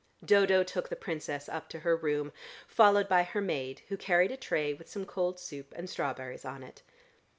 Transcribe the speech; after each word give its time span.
Dodo 0.25 0.63
took 0.63 0.89
the 0.89 0.95
Princess 0.95 1.47
up 1.47 1.69
to 1.69 1.81
her 1.81 1.95
room, 1.95 2.33
followed 2.67 3.07
by 3.07 3.21
her 3.21 3.39
maid 3.39 3.83
who 3.89 3.97
carried 3.97 4.31
a 4.31 4.35
tray 4.35 4.73
with 4.73 4.89
some 4.89 5.05
cold 5.05 5.39
soup 5.39 5.75
and 5.77 5.87
strawberries 5.87 6.43
on 6.43 6.63
it. 6.63 6.81